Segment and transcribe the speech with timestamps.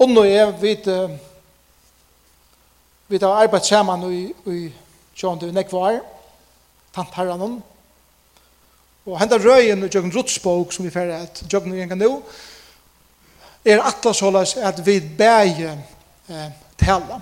[0.00, 0.76] Og nå er vi
[3.10, 4.72] vi har arbeidt sammen i, i
[5.22, 5.98] John de Nekvar,
[6.94, 7.56] tant herren,
[9.06, 12.22] og henda røyen og Jøgn Rutsbog, som vi fer at Jøgn gjengen nu,
[13.64, 15.72] er atlas hållas at vi bæge
[16.30, 16.46] eh,
[16.78, 17.20] tala.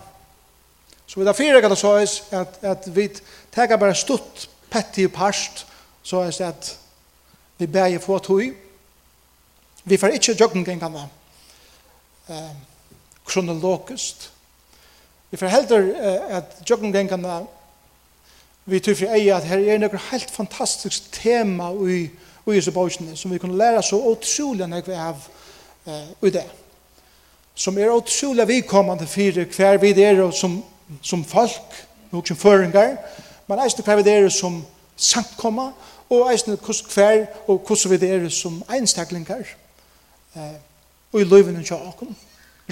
[1.06, 3.08] Så vi har fyrir gata så at, at vi
[3.54, 5.66] tega bare stutt pettig parst,
[6.02, 6.76] så at
[7.58, 8.52] vi bæge få tui,
[9.88, 10.96] Vi fer ikkje Jøgn gjengen.
[12.28, 12.67] Eh,
[13.28, 14.30] kronologiskt.
[15.30, 15.92] Vi får heldur
[16.30, 17.42] at joggengengarna
[18.68, 22.10] vi tror for att at her er noe helt fantastisk tema i
[22.52, 25.16] i Jesu bøkene, som vi kunne lære så utrolig enn vi har
[25.86, 26.44] uh, i det.
[27.54, 30.62] Som er utrolig vidkommende for hver vi er som,
[31.02, 32.96] som folk, og som føringer,
[33.46, 34.62] men eisne hver vi er som
[34.96, 35.70] samkomma,
[36.10, 39.44] og eisne hver og hvordan vi er som einstaklinger
[40.36, 40.56] uh,
[41.12, 42.16] og i løyvene til åkken.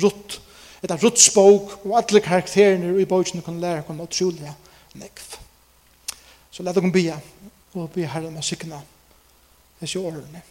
[0.02, 0.41] Rutt
[0.83, 4.52] et av rutsbok, og alle karakterene i bøkene kunne lære henne utrolig
[4.95, 5.38] nekv.
[6.51, 7.16] Så la dere bia,
[7.74, 8.80] og bia herre med sikna
[9.80, 10.43] disse årene.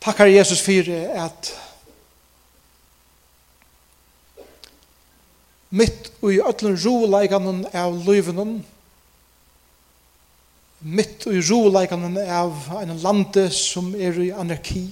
[0.00, 0.92] Takk herre Jesus for
[1.24, 1.50] at
[5.70, 8.56] mitt og i öllum roleikanum av livinum
[10.80, 14.88] mitt og i roleikanum av en lande som er i anarki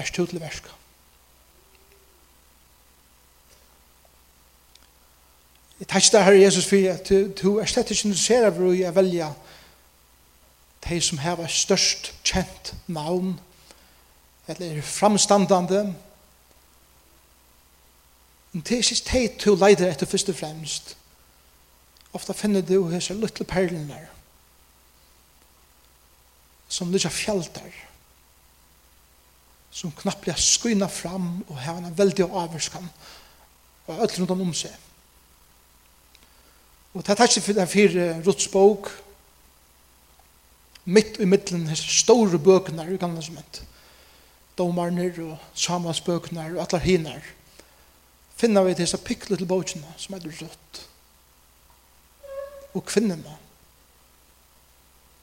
[0.00, 0.72] vers to til verska.
[5.80, 7.08] Jeg takk deg, Herre Jesus, for at
[7.40, 9.30] du er slett ikke interesserer for å velge
[10.84, 13.34] de som har størst kjent navn,
[14.50, 15.82] eller framstandande,
[18.52, 20.96] men det er ikke det du leider etter først og fremst.
[22.12, 24.08] Ofta finner du hese lytle perlen der,
[26.68, 27.70] som lytter fjaltar,
[29.80, 32.88] som knappt blir skyna fram og har en veldig avvarskan.
[33.88, 34.74] Og öll rundt om seg.
[36.92, 38.90] Og det er ikke for det fire rotsbog
[40.90, 43.62] mitt i middelen hans store bøkene i gamle som hent
[44.58, 47.28] domarner og samansbøkene og atler hinner
[48.40, 50.80] finner vi disse pikkle little bøkene som er rott
[52.74, 53.36] og kvinnerne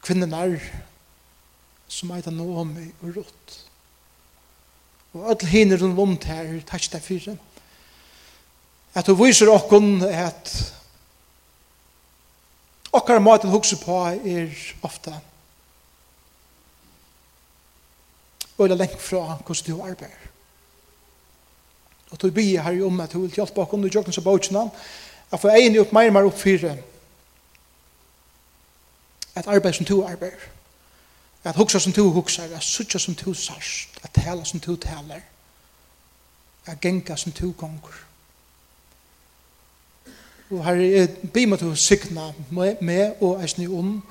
[0.05, 0.61] kvinnerne
[1.87, 3.57] som er Naomi og rott
[5.17, 7.37] og alle hinner rundt om det her, takk deg for det.
[8.97, 10.51] At du viser okken at
[12.95, 15.19] okkar maten hugsa på er ofta
[18.57, 20.23] og er lengt fra hvordan du arbeider.
[22.09, 24.63] Og du bier her om at du vil hjelpe okken under jokken seg på utsina
[25.31, 26.79] at få egen opp mer og mer oppfyrer
[29.37, 30.56] at arbeid som du arbeider
[31.47, 35.21] at hugsa som du hugsar, at sutja som du sarst, at tala som du talar,
[36.65, 37.93] at genga som du gongur.
[40.49, 41.75] Og her er bi med å
[42.51, 44.03] me med og eisne om,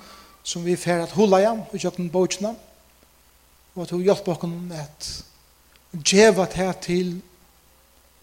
[0.44, 2.54] som vi fer at hula jam og kjøkken bøtjena,
[3.74, 5.24] og at hun hjelper oss med at
[5.92, 7.20] djeva her til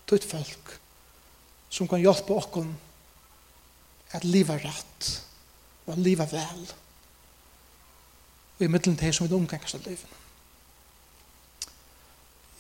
[0.07, 0.79] tøyt folk,
[1.69, 2.49] som kan hjelpe oss
[4.13, 5.09] at liva rett
[5.85, 6.65] og at liva vel
[8.63, 10.05] i middelen til som vi omgangast av livet.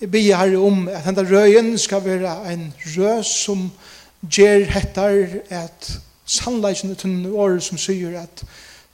[0.01, 3.69] Jeg ber her om at denne røyen skal være en røy som
[4.23, 8.43] gjør hettar at sannleisen er tunne året som sier at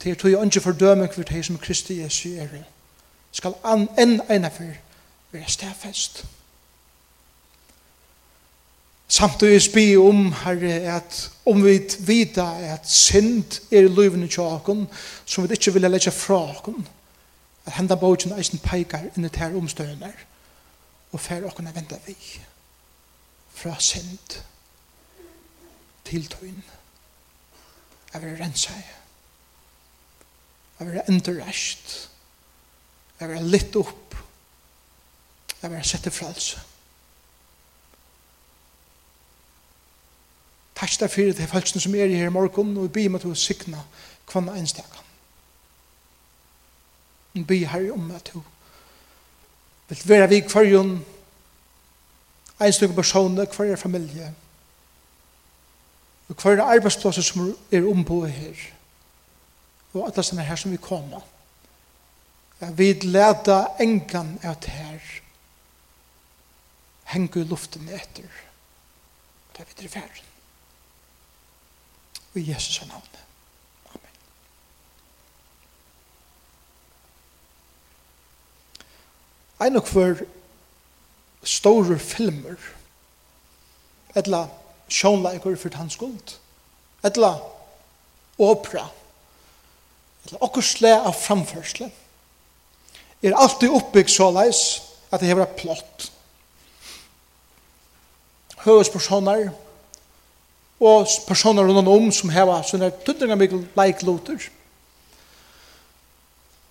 [0.00, 2.48] til tog jeg ikke fordøming for det som Kristi Jesu er
[3.32, 4.70] skal an, enn ene for
[5.32, 6.24] være stedfest.
[9.08, 14.86] Samtidig spyr om, Herre, at om vi vita at synd er i livene til åkken,
[15.26, 16.86] som vi ikke vil legge fra åkken,
[17.70, 20.24] at henda bogen eisen peikar inn i tær omstøyner
[21.14, 22.16] og fer okkona venda vi
[23.54, 24.40] fra synd
[26.08, 26.62] til tøyn
[28.10, 28.74] jeg vil rensa
[30.80, 31.94] jeg vil endurrest
[33.20, 34.18] jeg vil litt opp
[35.62, 36.66] jeg vil sette fralse
[40.80, 43.20] Takk deg for det er som er i her i morgen, og vi blir med
[43.20, 43.82] til å sikne
[44.24, 45.09] kvann enstekan
[47.34, 48.42] en by her om at du
[49.88, 51.04] vil være vi hver jon
[52.60, 54.34] en stykke personer, hver familie
[56.28, 58.54] og hver er arbeidsplasser som er ombå her.
[59.92, 61.20] Og alle som er her som vi kommer
[62.60, 65.00] ja, vi leder engan av det her
[67.10, 68.28] henger luften etter
[69.56, 70.22] det er videre driver
[72.30, 73.29] Og i Jesus navnet
[79.60, 80.22] en og hver
[81.44, 82.56] store filmer,
[84.16, 84.44] etla
[84.90, 86.36] sjånleikur for tannskuld,
[87.06, 87.34] etla
[88.40, 88.86] opera,
[90.26, 91.90] etla okkursle av framførsle,
[93.22, 94.62] er alltid oppbygg såleis
[95.10, 96.08] at det hever plott.
[98.64, 99.50] Høvespersoner
[100.80, 104.46] og personer rundt om som hever sånne tøtninger mye leikloter.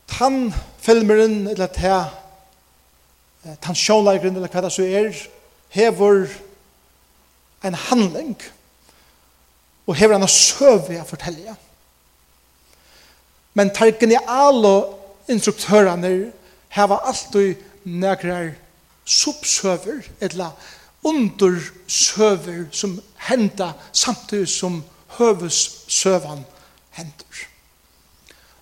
[0.09, 1.93] Tannfilmeren, eller det
[3.61, 5.15] tan sjåleikeren eller hva det så er,
[5.73, 6.27] hever
[7.63, 8.35] en handling
[9.87, 11.55] og hever en sövi å fortelle.
[13.57, 14.73] Men tar geniale
[15.29, 16.31] instruktørene
[16.75, 18.53] heva alltid nekrar
[19.09, 20.53] subsøver eller
[21.03, 22.99] undersøver som
[23.29, 24.83] henda samtidig som
[25.17, 26.43] høvesøvan
[26.91, 27.45] hender.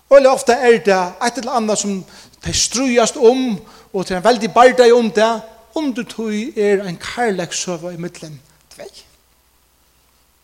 [0.08, 2.04] Og ofte er det et eller annet som
[2.44, 3.58] de strujast om,
[3.98, 5.40] og til en veldig barda i om det,
[5.74, 8.40] om du tog er en karlagsøve i midtelen
[8.74, 8.88] tvei.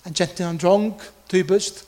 [0.06, 0.88] En jente og en drong,
[1.30, 1.84] typisk,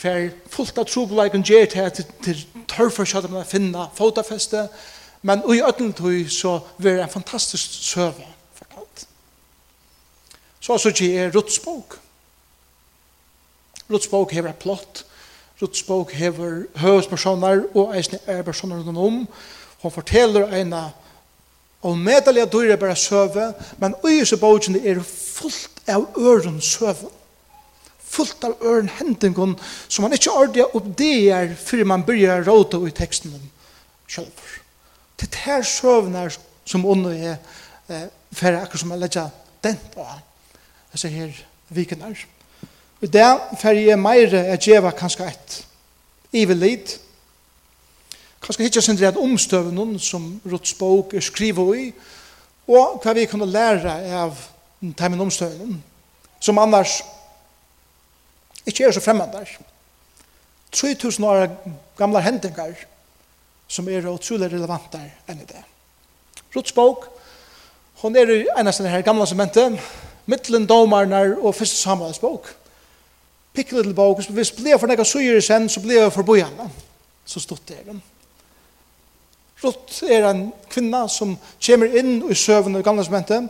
[0.00, 2.36] hver fullt av trobeleikon gjer til at det
[2.68, 4.66] tørfer seg å finne fotafeste,
[5.26, 8.26] men i ødelen tog så vil en fantastisk søve
[8.58, 9.06] fortalt.
[10.60, 11.96] Så så ikke er Rutsbog.
[13.90, 15.04] Rutsbog hever et plott,
[15.62, 19.22] Rutsbog hever høvespersoner og eisne er personer rundt om,
[19.82, 20.88] Hon forteller eina
[21.86, 27.10] og medelige dyre bare søve, men øyese bøkene er fullt av øren søve.
[28.00, 29.56] Fullt av øren hendingen
[29.88, 33.50] som man ikke ordentlig oppdeer før man begynner råte i teksten om
[34.08, 34.32] selv.
[35.20, 36.30] Det er her søvene
[36.64, 37.36] som under er
[37.88, 39.28] eh, for akkurat som jeg legger
[39.64, 40.06] den på.
[41.02, 42.26] Jeg her viken her.
[43.02, 43.26] Og det
[43.60, 45.56] fer jeg meire er djeva kanskje et
[46.32, 46.96] ivelid,
[48.42, 51.90] kanskje hittar sindri at omstøvnen som Ruts bok er skriva i,
[52.66, 54.38] og hva vi kunne lære av
[54.98, 55.78] teimen omstøvnen,
[56.40, 57.00] som annars
[58.66, 59.48] ikke er så fremmandar.
[60.72, 61.46] 3000 år
[61.98, 62.74] gamla hendingar
[63.68, 65.62] som er utrolig relevantar enn i det.
[66.54, 67.06] Ruts bok,
[68.02, 69.70] hon er av denne her gamla mente,
[70.26, 72.50] mittlen domarnar og fyrst Samuels bok.
[73.54, 76.68] Pick little bok, hvis det blir for nekka suger sen, så blir det for bojana.
[77.24, 78.02] Så stod det er den.
[79.64, 81.36] Rutt er en kvinna som
[81.66, 83.40] kommer inn i søvn og gamle smente.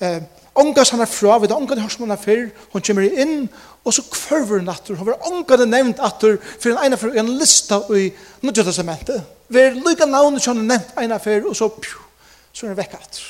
[0.00, 0.22] Eh,
[0.54, 3.48] Ongas han er fra, vet du, ongan hørs man er fyr, hun kommer inn,
[3.84, 4.94] og så kvarver hun atter.
[4.94, 8.06] Hun var ongan er nevnt atter, for en ene fyr, en lista i
[8.42, 9.24] nødgjøtta testamentet.
[9.50, 11.98] Vi er lykka navnet som han er nevnt ene fyr, og så, pju,
[12.52, 13.26] så er hun vekk atter.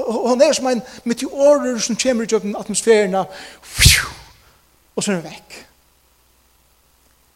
[0.00, 3.20] Og hun er som en meteorer som kommer i jobben atmosfæren,
[3.76, 4.08] pju,
[4.96, 5.60] og så er hun vekk.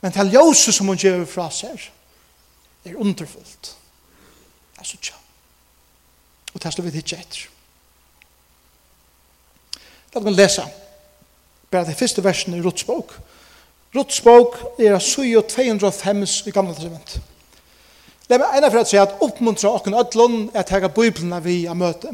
[0.01, 1.91] Men til ljøse som hun gjør fra seg,
[2.85, 3.77] er underfullt.
[4.79, 5.17] Jeg synes ikke.
[6.55, 7.49] Og det er slår vi ikke etter.
[10.11, 10.65] Da kan vi lese
[11.71, 13.13] bare det første versen i Ruts bok.
[13.95, 17.21] Ruts bok er 7-205 i gamle testament.
[18.29, 21.65] Det er ene for å si at oppmuntra åkken ødlån er at jeg bøyblene vi
[21.67, 22.13] har møte.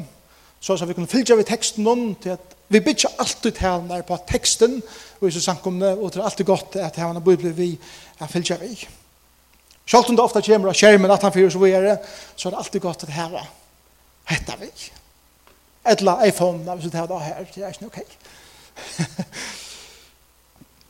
[0.60, 4.78] Så vi kunne fylgja vi teksten noen til at vi bytja alltid her på teksten
[5.20, 7.68] og i så sankumne og det er alltid godt at jeg har bøyblene vi
[8.18, 8.72] har fylgja vi.
[9.86, 11.98] Sjalt om det ofta kommer av skjermen at han fyrer så videre,
[12.34, 13.44] så er det alltid godt at herra,
[14.26, 14.70] hetta vi.
[15.84, 17.98] eller iPhone, hvis du tar det her, det er ikke ok.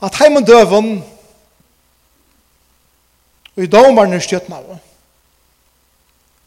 [0.06, 1.04] at heimen døven,
[3.56, 4.62] og i domarne stjøtna,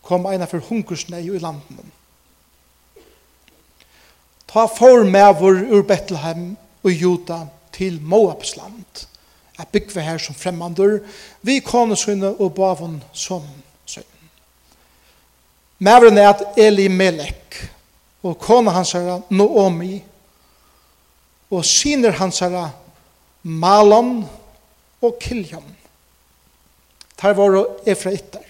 [0.01, 1.93] kom eina for hunkersnei i landen.
[4.49, 8.73] Ta formævur ur Betlehem og Juda til Moabsland.
[8.73, 9.18] land
[9.59, 10.99] at byggve her som fremmandur,
[11.41, 13.43] vi konesunne og bavon som
[13.85, 14.05] sønne.
[15.79, 17.71] Mævren er at Eli Melek,
[18.23, 20.03] og kone hans er Noomi,
[21.49, 22.69] og syner hans er
[23.43, 24.25] Malon
[25.01, 25.75] og Kiljan.
[27.17, 28.45] Tar var Efraitter.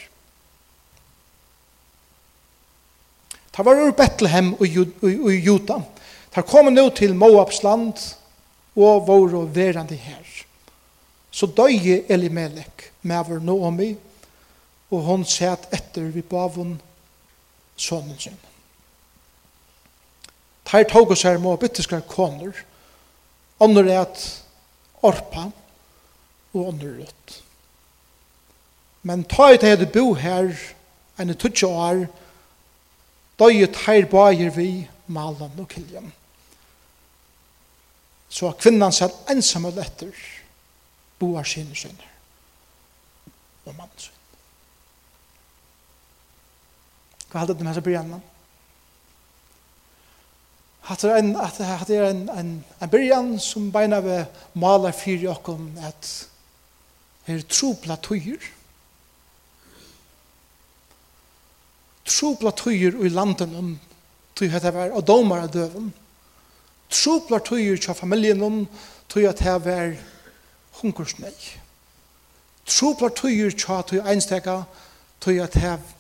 [3.54, 4.68] Tar var ur Betlehem og,
[5.02, 5.80] og, Juda.
[6.34, 7.98] Tar kom nå til Moabs land
[8.78, 10.29] og var verande her.
[11.40, 13.94] Så døye Elimelech, vår Naomi,
[14.92, 16.74] og hon sæt etter vi bavun
[17.80, 18.36] sonen sin.
[20.70, 22.52] Her tog oss her må byttiskar koner,
[23.60, 24.26] ånder er at
[25.02, 25.46] orpa,
[26.54, 27.38] og ånder rødt.
[29.08, 30.52] Men ta ut det bo her,
[31.20, 32.04] enn tutsi år,
[33.40, 36.12] døyet her bager vi, malen og kiljan.
[38.30, 40.12] Så kvinnan sæt ensam og letter,
[41.20, 42.08] boar sine sønner
[43.66, 44.16] og mann sønner.
[47.30, 48.14] Hva halde det med seg byrjan?
[50.90, 54.16] Hatt er en, at, at er en, en, en byrjan som beina vi
[54.58, 56.14] maler fyrir okkom at
[57.30, 58.42] her trupla tøyer
[62.10, 63.68] Trupla tøyer i landen om
[64.34, 65.92] tøy hette var og domar av døven
[66.90, 68.64] Trupla tøyer til familien om
[69.14, 69.94] tøy at det var
[70.82, 71.36] hunkersnei.
[72.70, 74.64] Troplar tøyer tja tøy einstega
[75.20, 75.96] tøy at hev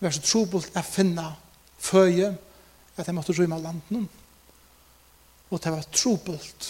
[0.00, 1.30] vær så trupult er finna
[1.80, 2.32] føje
[2.96, 4.08] at de måtte rymme landen
[5.50, 6.68] og det var trupult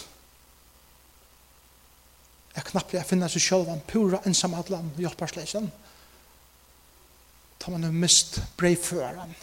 [2.57, 5.69] jeg knapplig er finna seg sjølvan pura ensamadlan hjelparsleisen
[7.61, 9.35] ta man jo mist breiføren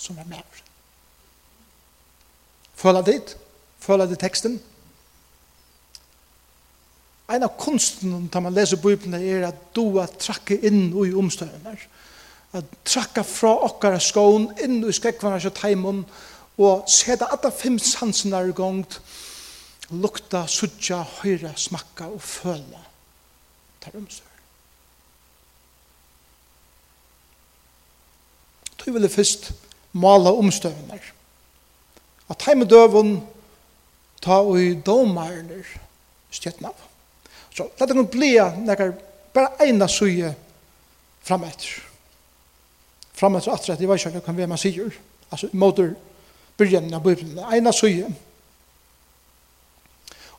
[0.00, 0.60] som er med
[2.78, 3.36] føla dit
[3.82, 4.60] føla dit teksten
[7.30, 11.76] en av kunsten da man leser Bibelen er at du at trakke inn i omstøyene
[12.58, 16.02] at trakka fra okkara skån inn i skrekkvarnas og teimen
[16.60, 18.98] og seta alle fem sansene i gongt
[19.90, 22.82] lukta, sutja, høyra, smakka og føla
[23.82, 24.28] tar omstøyene
[28.80, 29.50] Tøy vil fyrst
[29.92, 30.98] mala omstøyene
[32.30, 33.18] at teimen døvun
[34.22, 35.66] ta og i domarner
[36.34, 36.89] stjettnav
[37.54, 38.94] Så la det kunne bli nekkar
[39.34, 40.34] bare eina suje
[41.22, 41.80] fram etter.
[43.14, 44.90] Fram etter og etter, jeg vet ikke hva kan man sier.
[45.30, 45.94] Altså, måter
[46.58, 48.08] byrjen av Bibelen, eina suje.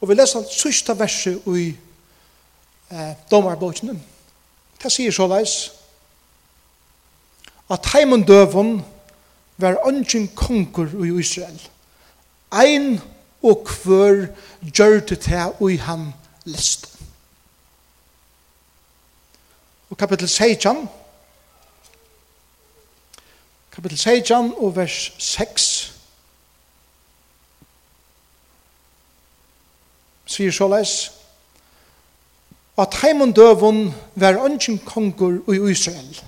[0.01, 1.67] Og vi leser sista verset i
[2.89, 3.99] eh, domarbogen.
[4.81, 5.55] Det sier så leis
[7.71, 8.81] at heimen døvun
[9.61, 11.59] var ønsken konger i Israel.
[12.51, 12.97] Ein
[13.41, 14.25] og kvør
[14.61, 16.09] gjør det til og han
[16.45, 16.90] lest
[19.91, 20.89] og kapittel 16.
[23.71, 25.97] Kapittel 16 og vers 6.
[30.25, 31.11] Sier så leis,
[32.79, 36.21] at heimund døvun var ønsken kongur i Israel.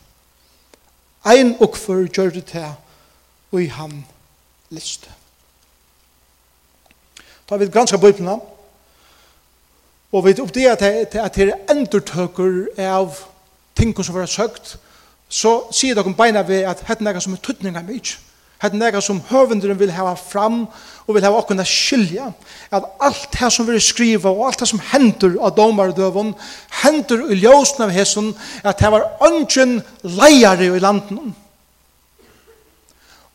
[1.26, 2.68] Ein og før gjør det til
[3.52, 4.06] og i han
[4.70, 5.12] liste.
[7.50, 8.40] Da vi granska bøyplina,
[10.12, 10.74] og vi oppdager
[11.24, 13.33] at det er endurtøkker av
[13.76, 14.78] ting som var søkt,
[15.30, 18.20] så sier dere beina ved at hette nega som er tuttninga mykje.
[18.64, 20.62] Hette nega som høvenderen vil hava fram
[21.04, 22.30] og vil hava okkurna skilja.
[22.72, 26.32] At alt det som vil skriva og alt det som hendur av domardøvun,
[26.84, 28.32] hendur i ljósen av hesson,
[28.64, 31.34] at det var ønsken leiare i landen.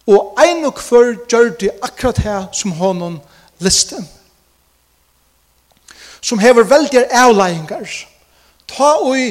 [0.09, 3.21] Og ein og hver gjør det akkurat her som honom
[3.61, 4.00] liste.
[6.25, 7.85] Som hever veldig avleiingar.
[8.68, 9.28] Ta og i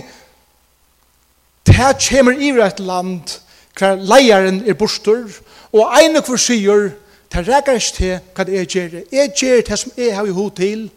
[1.67, 3.39] det kommer i et land
[3.77, 5.27] hver leieren er borster,
[5.71, 6.89] og ene hver sier,
[7.33, 8.95] det reker ikke til hva det er gjør.
[9.11, 10.87] Jeg gjør det som jeg har i hod til,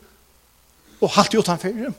[1.01, 1.93] og halte utenfor.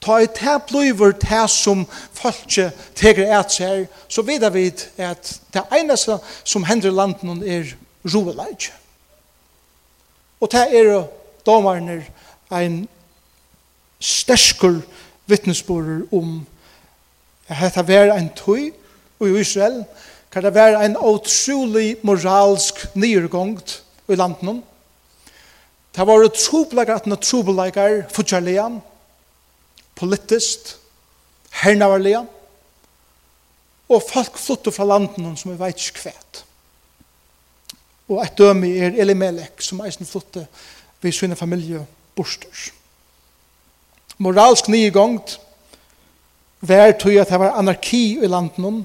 [0.00, 2.58] Ta i det blir det som folk
[2.94, 4.66] teker et seg, så vet vi
[4.98, 7.72] at det eneste som hender i landet er
[8.04, 8.70] roeleid.
[10.40, 11.06] Og det er
[11.46, 12.04] domerne
[12.52, 12.88] en
[14.00, 14.82] sterskur
[15.26, 16.46] vittnesbord om
[17.48, 18.72] Hetta var ein tøy
[19.22, 19.84] i Israel,
[20.30, 24.62] kan det være en utrolig moralsk nyrgångt i landet.
[25.96, 28.66] Det var trobleikar at noen trobleikar fortjellige,
[29.96, 30.74] politiskt,
[31.62, 32.26] hernavarlige,
[33.88, 36.42] og folk flyttet fra landet som vi vet ikke kvæt.
[38.08, 40.46] Og et døme er Elimelech, som eisen flyttet
[41.02, 41.86] ved sine familie
[42.16, 42.72] borsters.
[44.18, 45.40] Moralsk nyrgångt,
[46.60, 48.84] vær tog at det var anarki i landen.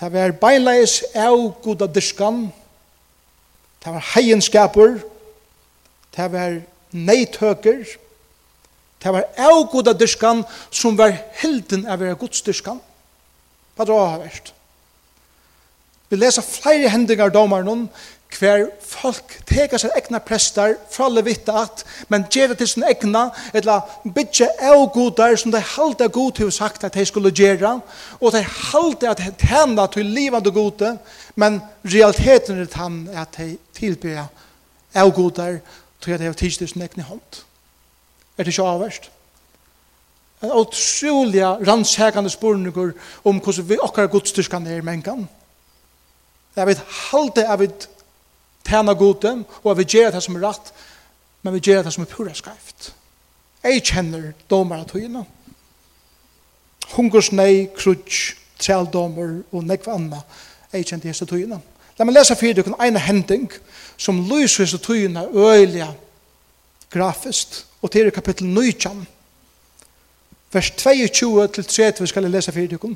[0.00, 2.48] Det var beinleis av goda diskan.
[3.84, 4.98] Det var heienskaper.
[6.16, 6.60] Det var
[6.92, 7.84] neithøker.
[9.04, 12.80] Det var av goda diskan som var helden av vera godsdiskan.
[13.74, 14.52] Hva drar har vært?
[16.08, 17.88] Vi leser flere hendinger domar noen
[18.38, 23.86] hver folk teka seg egna prestar fra levitta at, men gjerra til sin egna, eller
[24.04, 27.78] bytja av godar som de halda god til sagt at de skulle gjerra,
[28.20, 30.96] og de halda at henda til livande gode,
[31.36, 34.26] men realiteten er tann at de tilbyr
[34.94, 35.60] av godar
[36.02, 37.42] til at de har tids til sin egna hånd.
[38.38, 39.10] Er det ikke avverst?
[40.42, 42.92] En utrolig rannsækande spurningur
[43.24, 45.28] om hvordan vi okkar godstyrskan er mengan.
[46.56, 47.88] Jeg vet halde, jeg vet
[48.64, 50.72] tjena gode, og at vi gjør det som er rett,
[51.42, 52.92] men vi gjør det som er pura skreft.
[53.64, 55.24] Jeg kjenner domar av tøyene.
[56.94, 60.20] Hungersnei, krutsk, trældomar og nekva anna.
[60.72, 61.60] Jeg kjenner disse tøyene.
[61.98, 63.52] La meg lese fyrir dere en hending
[63.96, 65.86] som lyser disse tøyene øyelig
[66.90, 69.06] grafiskt, og til kapittel 19,
[70.52, 72.94] vers 22 til 30 skal jeg lese fyrir dere.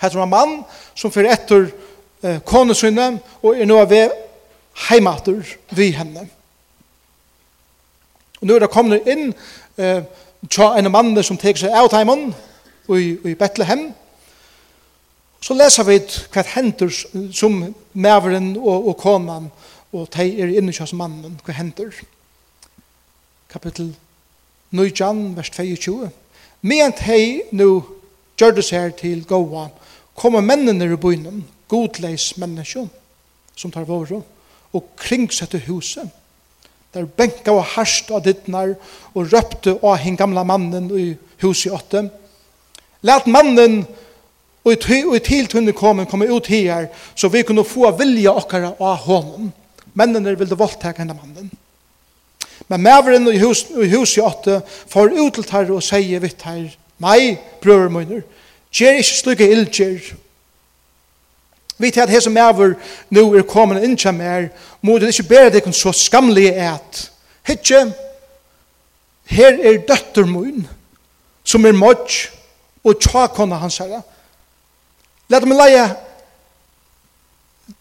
[0.00, 0.54] Her er en mann
[0.94, 1.68] som fyrir etter
[2.22, 3.92] eh, konesynet og er nå av
[4.88, 6.26] heimater vi henne.
[8.40, 9.30] Og nå er det kommet inn
[9.80, 10.02] eh,
[10.50, 12.32] tja en mann som teker seg av heimann
[12.92, 13.92] i, i Betlehem.
[15.44, 15.98] Så leser vi
[16.32, 16.90] hva hender
[17.36, 17.60] som
[17.92, 19.50] maveren og, og konan
[19.94, 21.94] og de er inne hos mannen hva hender.
[23.52, 23.92] Kapittel
[24.74, 24.90] 9,
[25.36, 26.10] vers 22.
[26.66, 27.68] Men de nå
[28.40, 29.68] gjør det seg til gåa,
[30.18, 32.90] kommer mennene i byen, godleis menneskjon,
[33.56, 34.22] som tar våre
[34.74, 36.08] og kringsette huset.
[36.94, 38.76] Der benka og harst av dittnar
[39.14, 41.08] og røpte av hin gamla mannen i
[41.42, 42.04] huset i åtte.
[43.02, 43.82] Læt mannen
[44.64, 49.50] og i tiltunne komme, komme ut her, så vi kunne få vilja okkara av honom.
[49.94, 51.50] Mennene ville voldteka henne mannen.
[52.68, 56.42] Men mæveren i huset i, hus i åtte får ut til her og sier vitt
[56.46, 56.70] her,
[57.02, 58.22] Nei, brøver møyner,
[58.74, 60.06] Gjer ikke slukke ildgjer,
[61.78, 62.76] Vi tar at hese mever
[63.10, 64.48] nå er kommet inn til mer,
[64.82, 67.00] må det ikke bære deg så skamlige et.
[67.46, 67.80] Hittje,
[69.26, 70.68] her er døtter min,
[71.44, 72.28] som er modj,
[72.84, 74.02] og tjakona hans herre.
[75.32, 75.84] Lad meg leie,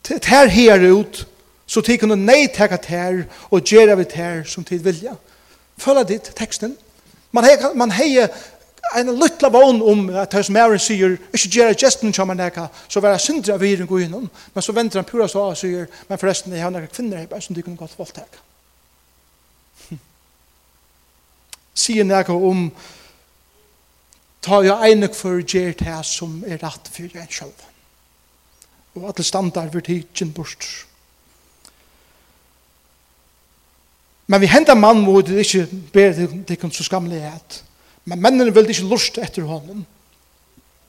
[0.04, 1.26] ter her ut,
[1.68, 5.16] så tid kunne nei teka ter, og gjera vi ter som tid vilja.
[5.78, 6.78] Følg dit teksten.
[7.34, 8.28] Man hei, man hei
[8.92, 13.02] en lytla vogn om at hans mæren sier, ikke gjør gesten som han eka, så
[13.02, 15.88] var jeg syndra vi i gå innom, men så venter han pura så og sier,
[16.10, 18.44] men forresten, jeg har nekka kvinner her, som de kunne gått voldteka.
[21.84, 22.68] Sier nekka om,
[24.44, 27.70] ta jo einig for gjer det som er rett for en sjølv.
[28.94, 30.68] Og alle standard vil tidsin bort.
[34.28, 37.64] Men vi hentar mann mot det ikke ber det, det kan så skamlighet.
[38.06, 39.86] Men mennene ville ikke lust etter honom.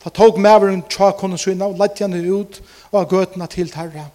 [0.02, 2.58] Ta tog maveren tja kone syna og lette henne ut
[2.90, 4.08] og av gøtene til terra.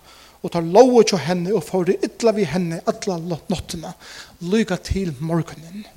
[0.43, 3.95] Og ta lovet tja henne og får det ytla vi henne atla nottene.
[4.41, 5.87] Lyga til morgenen.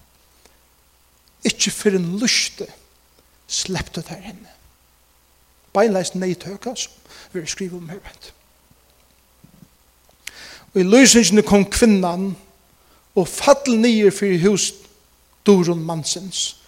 [1.44, 2.70] Ikke for en luste
[3.66, 4.48] det der henne.
[5.74, 6.92] Beinleis nejtöka som
[7.32, 8.32] vi skriver om her vent.
[10.74, 12.36] Og i løsningen kom kvinnan
[13.14, 14.72] og fattel nye for hus
[15.46, 16.61] doron mansens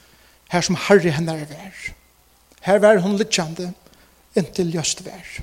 [0.55, 1.89] her som Harry henne er vær.
[2.65, 3.73] Her var hun litjande
[4.39, 5.41] inntil just vær.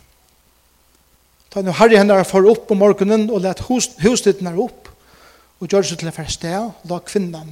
[1.52, 4.88] Ta nu Harry henne er for opp om morgenen og let hostit henne opp
[5.62, 7.52] og gjør seg til å fære sted, la kvinnan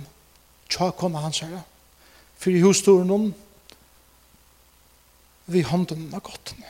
[0.69, 1.61] tja kona hans herre
[2.39, 3.33] for i hosstoren
[5.49, 6.69] vi hånden av gottene.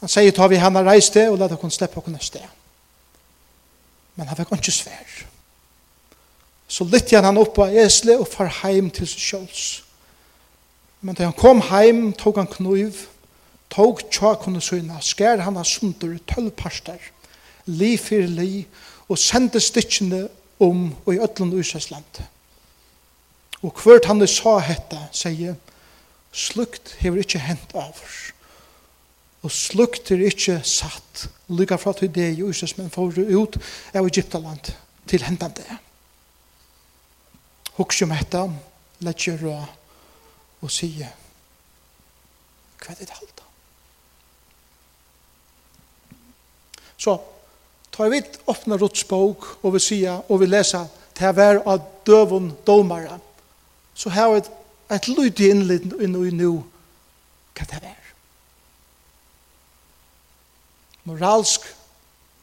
[0.00, 2.46] Han sier ta vi henne reiste og let henne slippe henne sted.
[4.18, 5.18] Men han fikk ikke svær.
[6.68, 9.68] Så lytte han han opp av Esle og far heim til seg sjøls.
[11.00, 13.06] Men da han kom heim, tog han kniv,
[13.72, 16.98] tog tjakunne søgna, skær han av sundur i tølvparster,
[17.70, 18.66] li for li,
[19.08, 20.26] og sendte stikkene
[20.60, 22.26] om og i ødlund Øslandet.
[23.62, 25.56] Og hvert han sa hetta, sier,
[26.32, 28.16] slukt hever ikkje hent avur.
[29.42, 32.42] Og slukt er ikkje satt, lykka fra til det i
[32.76, 33.58] men får ut
[33.94, 34.74] av Egyptaland
[35.06, 35.87] til hentan det
[37.78, 38.44] hukse om dette,
[39.06, 39.66] letjer og
[40.60, 41.06] og sige,
[42.78, 43.44] hva er det halda?
[46.98, 47.14] Så,
[47.94, 50.88] tar vi åpne rotsbog, og vi sier, og vi leser,
[51.18, 53.20] til hver av døvun domare,
[53.94, 54.42] så har vi
[54.94, 56.62] et lydig innlitt inn i nu,
[57.54, 58.12] hva det er.
[61.06, 61.66] Moralsk,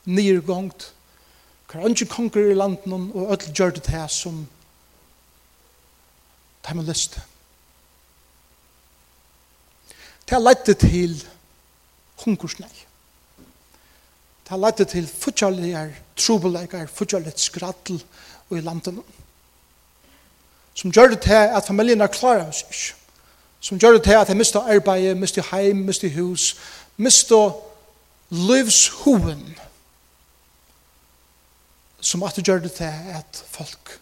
[0.07, 0.91] nyrgångt,
[1.67, 4.45] hva er ikke konger i landen, og ødel gjør det her som
[6.65, 7.21] Det har man lyst til.
[10.25, 11.11] Det har lett til
[12.23, 12.71] hunkersnei.
[14.41, 15.83] Det har lett til fortjallige
[16.17, 18.01] trobeleikar, fortjallige skrattel
[18.49, 18.97] i landet.
[20.73, 22.97] Som gjør det til at familien er klar av seg.
[23.61, 26.55] Som gjør det til at jeg mister arbeid, mister heim, mister hus,
[26.97, 27.53] mister
[28.33, 29.53] livshoven.
[32.01, 33.99] Som at det gjør det til at folk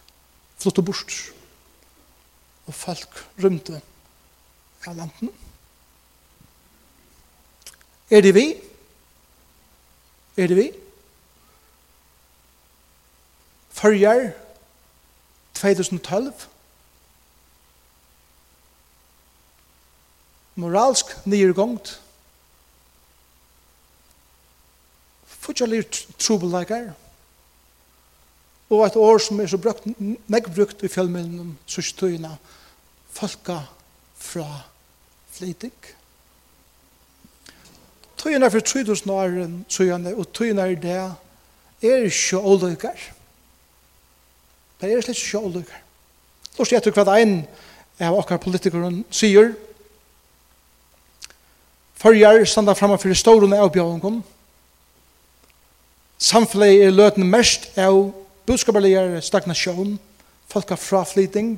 [0.56, 1.12] flytter bort.
[1.12, 1.43] Som
[2.66, 3.80] og folk rymte
[4.86, 5.30] av landen.
[8.10, 8.46] Er det vi?
[10.36, 10.70] Er det vi?
[13.74, 14.32] Førjar
[15.54, 16.32] 2012
[20.54, 22.00] Moralsk nyrgångt
[25.26, 25.82] Fudjalir
[26.18, 26.94] trubelagar
[28.70, 32.30] og et år som er så brukt, nek brukt i fjellmiddelen, sørstøyene,
[33.14, 33.58] folka
[34.18, 34.46] fra
[35.34, 35.74] flyting.
[38.16, 39.36] Tøyene for 3000 år
[39.68, 41.02] søyene, og tøyene er det,
[41.84, 43.04] er ikke åløyker.
[44.80, 45.84] Det er slett ikke åløyker.
[46.58, 47.38] Lort jeg tror hva en
[48.00, 49.52] av okkar politikeren sier,
[52.04, 54.18] Førjar standa framme for storene avbjøringen,
[56.20, 58.10] samfunnet er løten mest av
[58.46, 59.98] budskaparlegar, stagnasjon,
[60.50, 61.56] folka fraflyting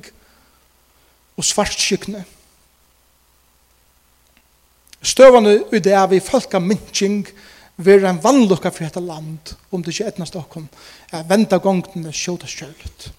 [1.37, 2.23] og svartskykne.
[5.01, 7.27] Støvane i det er vi folka myntsing
[7.77, 10.65] vil en vannlukka for dette land om det ikke etnast okkom
[11.13, 13.11] er venda gongten med sjåta sjølet.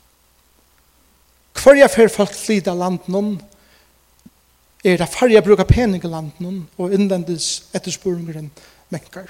[1.79, 3.39] jeg fer folk flyta landen
[4.85, 8.51] er det farge bruka pening i landen og innvendes etterspurungeren
[8.91, 9.29] menkar.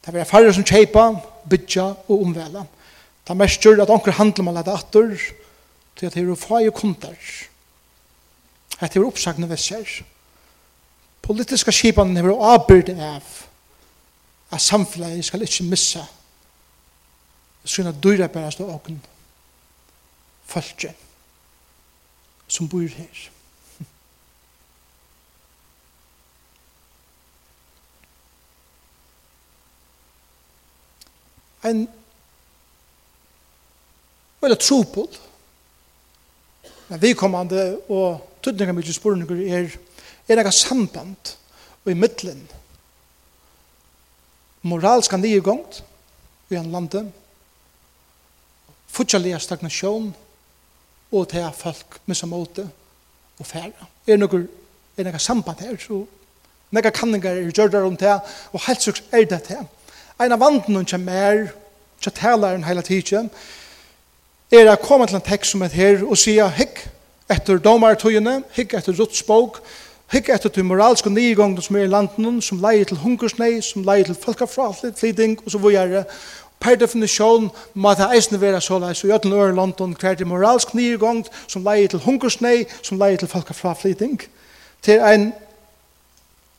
[0.00, 2.64] Det er farge som kjeipa, bytja og omvela.
[3.26, 5.14] Det mestur at onker handler man lette atter,
[5.96, 7.18] til at det er få i kundar.
[8.80, 9.84] Hette er oppsagna vesser.
[11.22, 13.22] Politiska skipan er avbyrd av
[14.50, 16.06] at samfunnet skal ikke missa
[17.64, 19.00] sånne dyra bærast okkun.
[20.56, 20.94] åken Sum
[22.48, 23.30] som bor her.
[31.68, 31.88] En
[34.40, 35.08] veldig trupel.
[36.88, 39.68] men vedkommende og tydninger mye spørninger er,
[40.28, 41.36] er det samband
[41.84, 42.48] og i middelen
[44.62, 45.82] moralska nyegongt
[46.50, 47.04] i en lande,
[48.90, 50.10] fortjallega stagnasjon
[51.10, 52.66] og til at folk missa måte
[53.38, 53.86] og færa.
[54.06, 54.44] Er nokkur
[54.98, 56.02] er noe samband her, så
[56.70, 58.18] noe kanningar er gjørdar om det,
[58.52, 59.62] og helt suks er det det.
[60.20, 61.46] Ein av vanden hun kommer er,
[62.00, 63.30] tja talaren heila tidsjen,
[64.50, 66.82] er å komme til en tekst som er her og sige hikk
[67.30, 69.60] etter domartøyene, hikk etter rotsbog,
[70.10, 74.10] hikk etter til moralske nygångene som er i landen, som leier til hungersnei, som leier
[74.10, 76.04] til folkefratliding, og så videre.
[76.60, 80.26] Per definisjon må det eisne være så leis, og i ødelen øre London hver til
[80.28, 84.18] moralsk nygång, som leier til hungersnei, som leier til folk fra flyting,
[84.82, 85.32] til en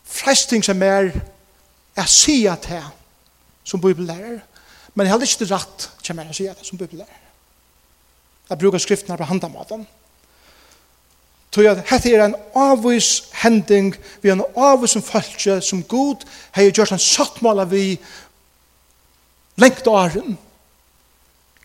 [0.05, 1.11] fresting som er
[1.95, 2.83] er sige til
[3.63, 4.39] som bibellærer,
[4.95, 7.20] men jeg har ikke det rett til meg å sige det som bibellærer
[8.51, 9.85] at bruka skriftene på handamaten.
[11.51, 13.91] Tog at hette er en avvis hending
[14.23, 16.23] vi en avvis som falskje som god
[16.55, 17.97] hei gjort en sattmåla vi
[19.59, 20.37] lengt åren.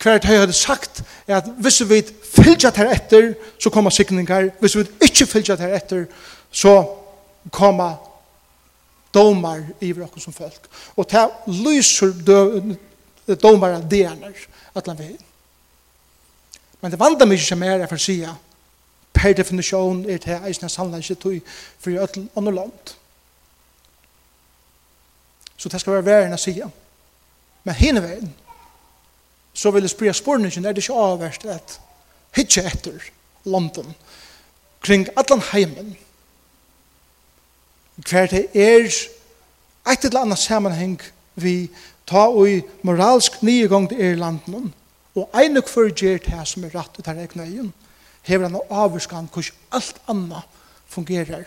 [0.03, 4.77] Hvert hei hadde sagt er at hvis vi fylgja her etter så kommer sikningar, hvis
[4.77, 6.07] vi ikke fylgja her etter
[6.51, 6.75] så
[7.55, 7.94] kommer
[9.14, 10.66] domar i okkur som folk.
[10.96, 12.12] Og ta lyser
[13.38, 14.44] domar av DNR
[14.77, 15.22] atlan veginn.
[16.80, 18.34] Men det vandar mykje som er for sida,
[19.16, 22.96] per definisjon er det eisne sannleik ikke tog for i öll andre land.
[25.56, 26.68] Så det skal være verden å sida.
[27.64, 28.34] Men henne verden,
[29.56, 31.78] så vil det spria spårningen, er det ikke avverst at
[32.36, 33.00] hitje etter
[33.48, 33.94] London,
[34.84, 35.96] kring allan heimen,
[37.96, 40.98] hver det er et eller annet sammenheng
[41.34, 41.70] vi
[42.06, 44.74] ta og i moralsk nye gang til er landen,
[45.16, 47.72] Og ein og kvar gjer det som er rett ut her egna igjen,
[48.26, 50.42] hever han avvurskan hvordan alt anna
[50.92, 51.46] fungerer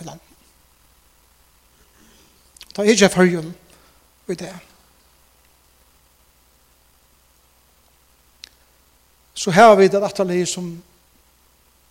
[0.00, 0.28] i landet.
[2.72, 3.54] Ta ikke fargen
[4.28, 4.52] i det.
[9.34, 10.68] Så her har vi det atterlige som,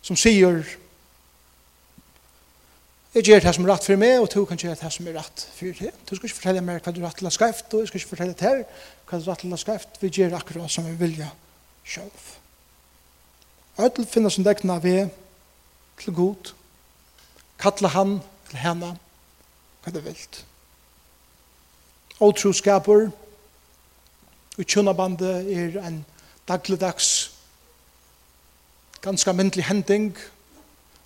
[0.02, 0.62] som sier
[3.12, 5.18] Jeg gjør det som er rett for meg, og du kan gjøre det som er
[5.20, 5.96] rett for deg.
[6.08, 8.00] Du skal ikke fortelle meg hva du er rett til å skrive, og jeg skal
[8.00, 8.62] ikke fortelle deg
[9.10, 9.90] hva du er rett til å skrive.
[10.00, 11.28] Vi gjør akkurat som vi vilja
[11.84, 12.30] selv.
[13.84, 14.94] Ødel finner som degna vi
[16.00, 16.54] til god,
[17.60, 18.94] kattla han til henne,
[19.84, 20.46] hva det vilt.
[22.22, 23.12] og
[24.58, 26.06] utjønnabandet er en
[26.48, 27.32] dagligdags,
[29.02, 30.18] ganske myndelig hending,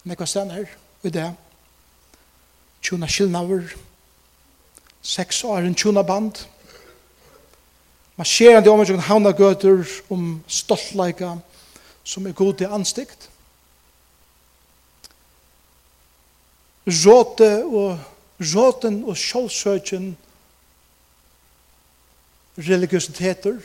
[0.04, 0.66] nekva stener
[1.04, 1.32] i det
[2.86, 3.74] tjuna skilnaver,
[5.02, 6.44] seks åren tjuna band,
[8.16, 9.82] marsjerande om en havna gøter
[10.14, 11.36] om stoltleika
[12.06, 13.30] som er god til anstikt.
[16.86, 17.98] Råte og
[18.54, 20.12] råten og sjålsøkjen
[22.62, 23.58] religiøsiteter.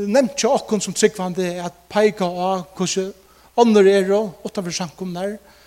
[0.00, 3.12] Det nevnte ikke åkken som tryggvande at peika av hvordan
[3.60, 5.59] andre er og utenfor samkomner, og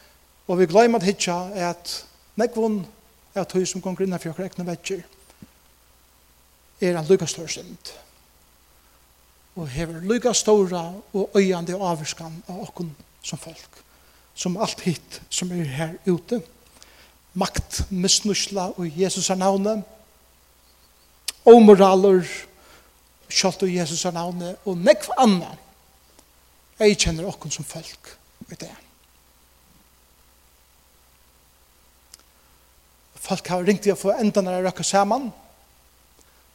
[0.47, 1.37] Og vi glemmer at hitja
[1.69, 2.81] at nekvun
[3.35, 5.03] er tøy som gonger innanfor okkar ekne vekkir
[6.83, 7.93] er en lykka stor synd
[9.55, 12.91] og hever lykka stora og øyande avvurskan av okkun
[13.23, 13.81] som folk
[14.35, 16.41] som alt hitt som er her ute
[17.33, 19.79] makt, misnusla og Jesus er navne
[21.49, 22.25] omoraler
[23.29, 25.53] kjalt og Jesus er navne og nekv anna
[26.81, 28.17] jeg kjenner okkun som folk
[28.49, 28.73] i det
[33.23, 35.29] Folk har ringt til å få enda når jeg røkker sammen.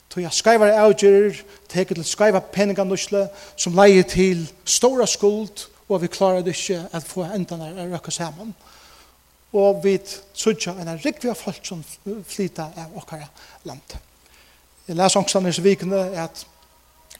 [0.09, 3.26] Tog jeg skriver avgjører, teker til skreiver peningannusle,
[3.57, 7.92] som leier til stora skuld, og vi klarer det ikke å få enda når jeg
[7.92, 8.50] røkker sammen.
[9.57, 9.94] Og vi
[10.37, 11.81] trodde en rikvig av folk som
[12.28, 13.31] flyter av åkere
[13.68, 13.96] land.
[14.88, 16.44] Jeg leser også denne vikene at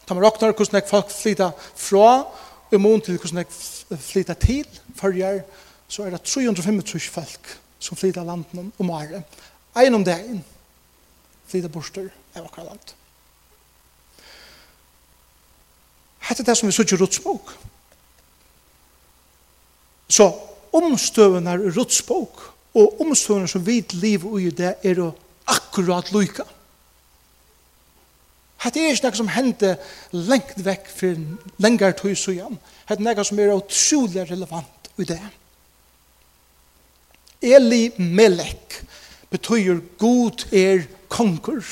[0.08, 2.11] de råkner hvordan folk flyter fra,
[2.68, 5.40] og i mån til hvordan jeg flyter til, førjer,
[5.88, 9.23] så er det 325 folk som flyter landen om året.
[9.77, 10.45] En om dagen
[11.49, 12.95] flyter borster av akkurat land.
[16.29, 17.55] Hette det som vi sier rotsbok.
[20.09, 20.29] Så
[20.77, 22.43] omstøvene er rotsbok,
[22.77, 25.01] og omstøvene som vi lever i det er
[25.49, 26.45] akkurat lykke.
[28.59, 29.77] Hette er ikke noe som hender
[30.12, 31.21] lengt vekk for
[31.62, 32.59] lengre tog så igjen.
[32.88, 35.21] Hette er noe som er utrolig relevant i det.
[35.23, 35.47] Hette
[37.42, 38.85] Eli Melek
[39.31, 41.64] betyr god er konkur.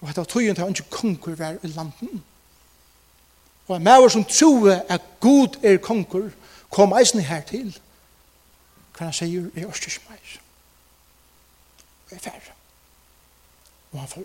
[0.00, 2.24] Og hetta tøyen til ikke konkur var i landen.
[3.68, 6.28] Og en maver som troe at god er konkur
[6.70, 7.80] kom eisen her til.
[8.94, 10.34] hva han sier, i er ikke meir.
[12.10, 12.52] Jeg er færre.
[13.92, 14.24] Og han får.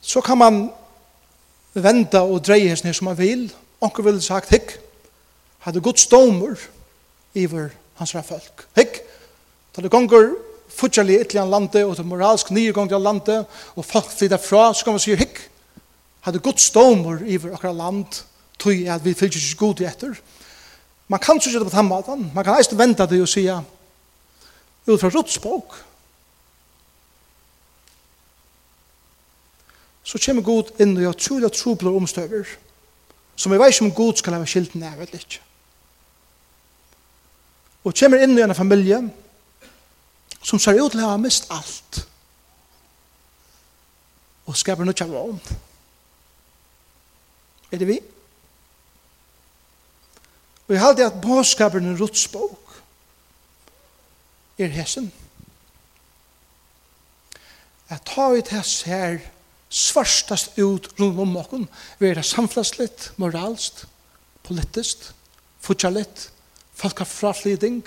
[0.00, 0.72] Så kan man
[1.74, 3.46] venda og dreie hesne som han vil.
[3.82, 4.76] Onker vil sagt, hikk,
[5.64, 6.60] hadde god stomer
[7.34, 8.66] iver hans folk.
[8.76, 9.00] Hikk,
[9.76, 10.32] da det gonger
[10.72, 13.42] futjali ytlian lande og det moralsk nyrgongja lande
[13.76, 15.40] og folk flytta fra, så kan man sier, hikk,
[16.26, 18.22] hadde god stomer iver akkurat land,
[18.58, 20.18] tog at vi fylgjer ikke god i etter.
[21.08, 23.64] Man kan ikke gjøre det på den maten, man kan eist venda det og sier,
[24.86, 25.76] ut fra rådsbok,
[30.12, 32.48] så kommer Gud inn og gjør trolig og trobler omstøver,
[33.36, 35.40] som vi vet ikke om Gud skal ha skilt ned, vet ikke.
[37.88, 39.00] Og kommer inn i en familie
[40.44, 42.02] som ser ut til å ha mist alt,
[44.44, 45.52] og skaper noe av ånd.
[47.72, 48.00] Er det vi?
[50.68, 52.80] Og jeg halte at påskapen en rotsbok
[54.60, 55.08] er hessen.
[57.88, 59.22] Jeg tar ut hess her,
[59.72, 61.66] svarstast ut rundt om okken,
[61.98, 63.86] være samfunnslitt, moralst,
[64.44, 65.08] politisk,
[65.64, 66.28] fortjallitt,
[66.76, 67.82] folkafrafliding,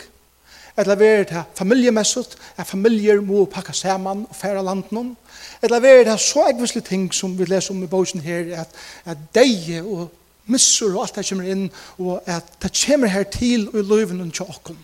[0.78, 5.14] eller være det familiemessut, at familier må pakke saman og færa landen,
[5.62, 8.74] eller være det så ekvisle ting som vi leser om i bosen her, at,
[9.06, 10.10] at deie og
[10.52, 14.26] missur og alt det kommer inn, og at det kommer her til og i løyven
[14.26, 14.78] og tjokken,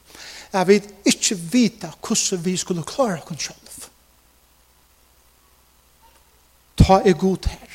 [0.54, 3.71] at vi ikke vita hvordan vi skulle klare okken selv.
[6.92, 7.68] ta er god her.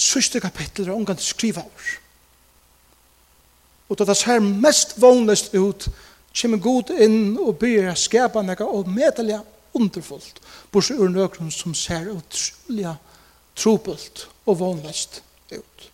[0.00, 1.88] Sørste kapittel er omgang skriva over.
[3.90, 5.88] Og da det ser mest vågnest ut,
[6.40, 9.40] kommer god inn og byr skapa noe og medelig
[9.76, 10.38] underfullt,
[10.72, 12.94] bortsett ur nøkron som ser utrolig
[13.58, 15.20] trobult og vågnest
[15.52, 15.86] ut.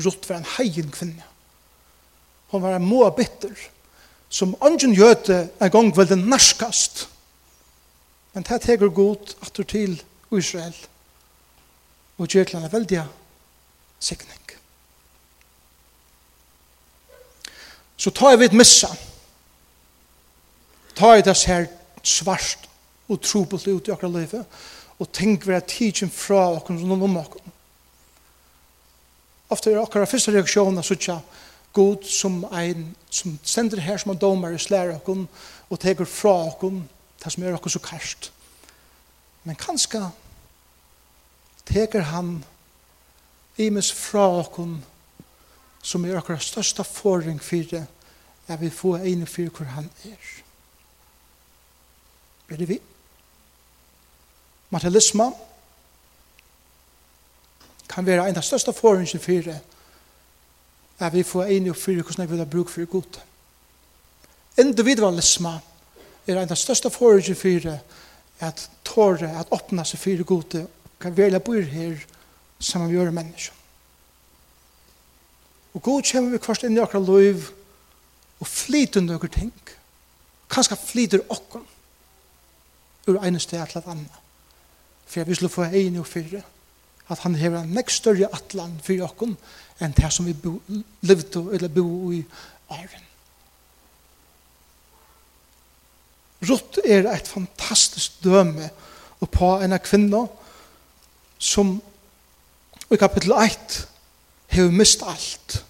[0.00, 1.26] Rutt var en heien kvinne.
[2.52, 3.48] Hon var en moabitter.
[3.48, 3.79] bitter
[4.30, 7.08] som ungen gjøte en gang vel den narskast.
[8.32, 9.98] Men det teker god du til
[10.30, 10.76] Israel
[12.18, 13.04] og gjør til en veldig
[14.00, 14.38] sikning.
[17.96, 18.88] Så tar vi et missa.
[20.94, 21.66] Tar vi det her
[22.02, 22.68] svart
[23.08, 24.60] og trobult ut i akkurat livet
[25.00, 27.56] og tenk vi at tidsen fra akkurat noen om akkurat.
[29.50, 31.16] Ofte er akkurat første reaksjonen så tja,
[31.72, 35.28] God som ein som sender her som en domare slær okkon
[35.70, 36.82] og teker fra okkon
[37.22, 38.32] det som gjør okkon så karst.
[39.44, 40.02] Men kanskje
[41.68, 42.40] teker han
[43.58, 44.80] imes fra okkon
[45.82, 47.86] som gjør okkur størsta forring fyrir
[48.50, 50.30] at vi får ene for hvor han er.
[52.50, 52.80] Er det vi?
[54.70, 55.30] Materialisme
[57.90, 59.60] kan være en av størsta forringen for det
[61.00, 63.20] at vi får enig og fyre hvordan vi vil ha bruk for god.
[64.60, 65.54] Individualisme
[66.26, 67.70] er en av de største forrige for
[68.40, 70.60] at tåre, at åpne seg for god,
[71.00, 71.96] kan velge bor her
[72.60, 73.56] som vi gjør mennesker.
[75.74, 77.44] Og god kommer vi kvart inn i akkurat liv
[78.40, 79.52] og flyter noen ting.
[80.50, 81.62] Kanskje flyter okken
[83.06, 84.16] ur ene sted til et annet.
[85.06, 86.42] For jeg vil slå for enig og fyrir
[87.10, 89.36] at han hever en nekst større atlan for jokken
[89.80, 90.58] enn det som vi bo,
[91.06, 92.20] levde eller bo i
[92.70, 93.06] æren.
[96.48, 98.70] Rutt er et fantastisk døme
[99.20, 100.28] på en av kvinner
[101.38, 101.74] som
[102.90, 103.82] i kapittel 1
[104.54, 105.60] hever mist alt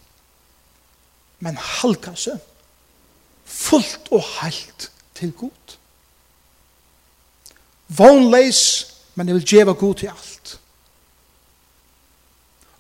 [1.41, 2.39] men halka seg
[3.51, 5.77] fullt og heilt til god.
[7.91, 8.63] Vånleis,
[9.19, 10.60] men jeg vil djeva god til alt.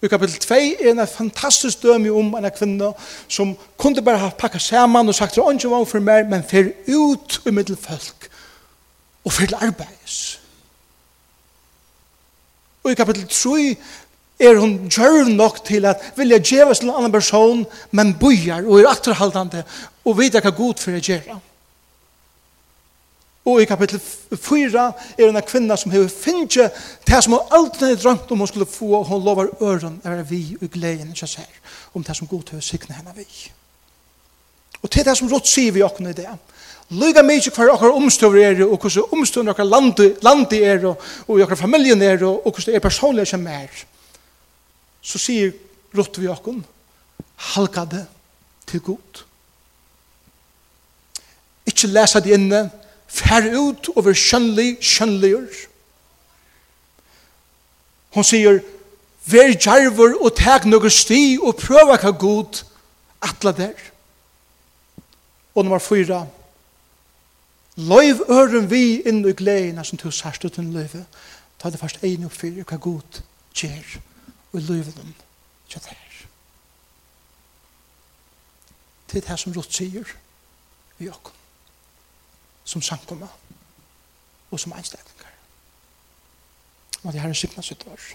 [0.02, 2.92] I kapitel 2 er en fantastisk døme om en kvinne
[3.28, 7.40] som kunne bare ha pakket sammen og sagt «Åndsje var for meg, men fer ut
[7.44, 8.30] i middelfolk
[9.24, 10.40] og fer til arbeids».
[12.84, 13.76] Og i kapitel 3
[14.40, 18.80] er hun gjør nok til at vilja djeves til en annen person, men bøyer og
[18.80, 19.66] er akterhaldande
[20.04, 21.36] og vet hva god for å gjøre.
[23.48, 24.00] Og i kapittel
[24.37, 24.83] 4
[25.18, 26.66] er en kvinna som hefur finnje
[27.09, 30.11] det som hun alltid har drømt om hun skulle få, og hun lovar øren å
[30.11, 31.48] være vi og gleden ikke ser
[31.94, 33.26] om det som god til å sikne henne vi.
[34.83, 36.29] Og til det som rått sier vi åkne i det.
[36.90, 41.40] Lyga mykje hver okkar omstøver er og hvordan omstøver okkar landi, landi er og, og
[41.44, 43.70] okkar familien er og hvordan det er personlig som er.
[45.00, 45.55] Så sier
[45.96, 46.61] rått vi åkken
[47.55, 48.05] halka det
[48.68, 49.22] til god.
[51.70, 52.66] Ikke lesa det inne
[53.11, 55.62] fær ut og ver skjønnlig, skjønnligur.
[58.14, 58.61] Hon sier,
[59.31, 62.62] ver djarver og teg nøkker sti og prøva hva god
[63.23, 63.88] atla der.
[65.55, 66.25] Og nummer fyra,
[67.81, 71.05] Løyv øren vi inn i gledene som du sørst uten løyve.
[71.59, 73.20] Ta det først egen og for hva god
[73.57, 73.99] gjør
[74.53, 75.14] og løyve dem
[75.68, 76.27] til det her.
[79.12, 80.16] Det er det som Rott sier
[80.99, 81.39] i åkken
[82.70, 83.30] som samkommer
[84.50, 85.33] og som einstaklingar.
[87.02, 88.11] Og det herren skipna sitt år.